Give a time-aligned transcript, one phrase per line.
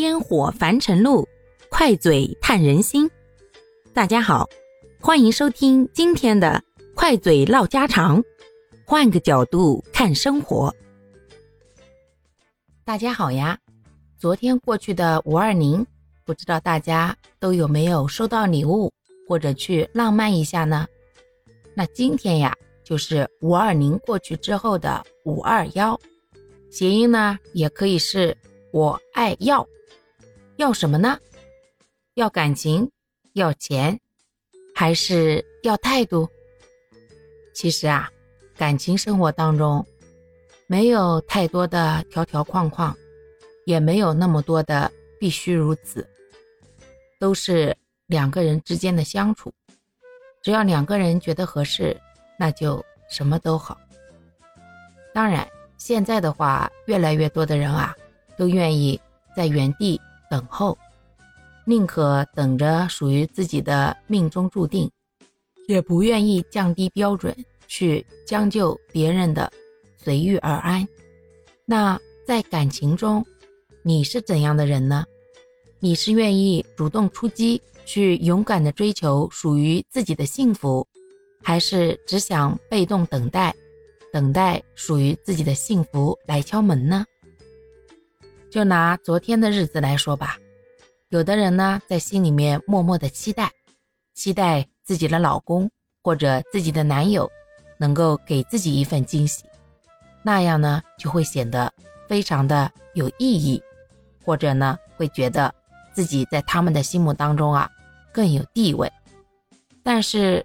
[0.00, 1.28] 烟火凡尘路，
[1.68, 3.08] 快嘴探人心。
[3.92, 4.48] 大家好，
[4.98, 6.62] 欢迎收听今天的
[6.94, 8.22] 快嘴唠家常，
[8.86, 10.74] 换个角度看生活。
[12.82, 13.58] 大家好呀，
[14.18, 15.86] 昨天过去的五二零，
[16.24, 18.90] 不知道大家都有没有收到礼物，
[19.28, 20.86] 或者去浪漫一下呢？
[21.74, 26.00] 那今天呀，就是五二零过去之后的五二幺，
[26.70, 28.34] 谐音呢也可以是
[28.72, 29.66] 我爱要，
[30.56, 31.18] 要什么呢？
[32.14, 32.90] 要感情，
[33.32, 33.98] 要钱，
[34.74, 36.28] 还是要态度？
[37.52, 38.10] 其实啊，
[38.56, 39.84] 感情生活当中
[40.66, 42.96] 没有太多的条条框框，
[43.66, 46.08] 也没有那么多的必须如此，
[47.18, 47.76] 都是
[48.06, 49.52] 两个人之间的相处。
[50.42, 52.00] 只要两个人觉得合适，
[52.38, 53.78] 那就什么都好。
[55.12, 55.46] 当然，
[55.76, 57.94] 现在的话，越来越多的人啊，
[58.40, 58.98] 都愿意
[59.36, 60.78] 在原地等候，
[61.66, 64.90] 宁可等着属于自己的命中注定，
[65.68, 67.36] 也不愿意降低标准
[67.68, 69.52] 去将就别人的
[69.94, 70.88] 随遇而安。
[71.66, 73.22] 那在感情中，
[73.82, 75.04] 你是怎样的人呢？
[75.78, 77.60] 你是愿意主动出击？
[77.84, 80.86] 去勇敢的追求属于自己的幸福，
[81.42, 83.52] 还是只想被动等待，
[84.12, 87.04] 等待属于自己的幸福来敲门呢？
[88.50, 90.36] 就拿昨天的日子来说吧，
[91.10, 93.50] 有的人呢在心里面默默的期待，
[94.14, 95.70] 期待自己的老公
[96.02, 97.30] 或者自己的男友
[97.78, 99.44] 能够给自己一份惊喜，
[100.22, 101.72] 那样呢就会显得
[102.08, 103.62] 非常的有意义，
[104.24, 105.54] 或者呢会觉得
[105.94, 107.70] 自己在他们的心目当中啊。
[108.12, 108.92] 更有地位，
[109.84, 110.44] 但是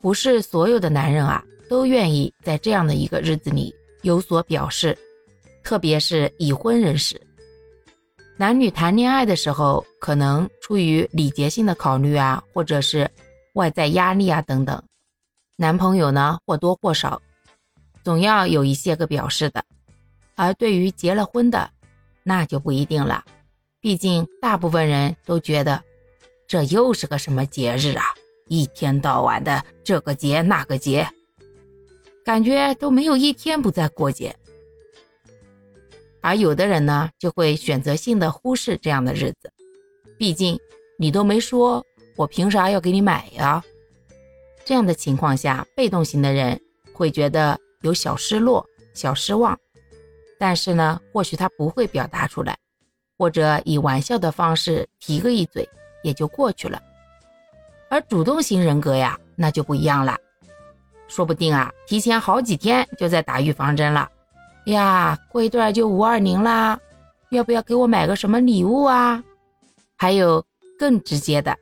[0.00, 4.96] 不是所有的男人啊都愿意在这样的一个日子里有所表示，
[5.62, 7.20] 特别是已婚人士。
[8.42, 13.08] 男女谈恋爱的时候，可能出于礼节性的考虑啊，或者是
[13.52, 14.82] 外在压力啊等等，
[15.56, 17.22] 男朋友呢或多或少
[18.02, 19.64] 总要有一些个表示的。
[20.34, 21.70] 而对于结了婚的，
[22.24, 23.24] 那就不一定了，
[23.80, 25.80] 毕竟大部分人都觉得。
[26.48, 28.02] 这又是个什么节日啊？
[28.48, 31.08] 一天到晚的这个节那个节，
[32.24, 34.34] 感觉都没有一天不在过节。
[36.22, 39.52] 而有的人呢，就会选择性的忽视这样的日子，
[40.16, 40.58] 毕竟
[40.98, 41.84] 你都没说，
[42.16, 43.62] 我凭啥要给你买呀？
[44.64, 46.58] 这样的情况下，被动型的人
[46.94, 49.58] 会觉得有小失落、小失望，
[50.38, 52.56] 但是呢，或许他不会表达出来，
[53.18, 55.68] 或者以玩笑的方式提个一嘴。
[56.04, 56.82] 也就过去了，
[57.88, 60.18] 而主动型人格呀，那就不一样了，
[61.06, 64.10] 说不定啊，提前好几天就在打预防针了。
[64.66, 66.78] 呀，过一段就五二零啦，
[67.30, 69.22] 要不要给我买个什么礼物啊？
[69.96, 70.44] 还有
[70.78, 71.56] 更直接的，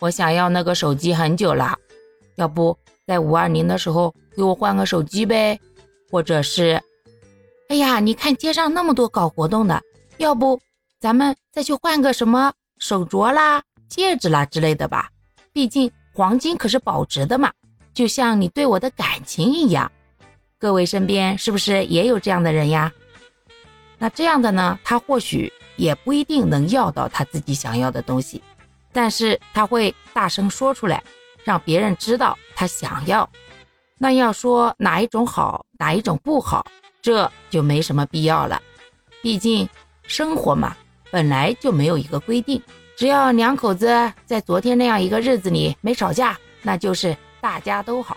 [0.00, 1.76] 我想要那个手机很久了，
[2.36, 5.58] 要不在五二零的时候给我换个手机呗？
[6.10, 6.80] 或者是，
[7.68, 9.82] 哎呀，你看街上那么多搞活动的，
[10.18, 10.60] 要不
[11.00, 12.52] 咱们再去换个什么？
[12.78, 15.08] 手镯啦、戒指啦之类的吧，
[15.52, 17.52] 毕竟黄金可是保值的嘛，
[17.94, 19.90] 就像你对我的感情一样。
[20.64, 22.90] 各位身边是不是也有这样的人呀？
[23.98, 28.42] 那这样的呢，他或许也不一定能要到他自己想要的东西，
[28.90, 31.04] 但是他会大声说出来，
[31.44, 33.28] 让别人知道他想要。
[33.98, 36.64] 那要说哪一种好，哪一种不好，
[37.02, 38.58] 这就没什么必要了。
[39.20, 39.68] 毕竟
[40.04, 40.74] 生活嘛。
[41.10, 42.62] 本来就没有一个规定，
[42.96, 48.16] 只要两口子在昨天那样一个日子里没吵架，那就是大家都好。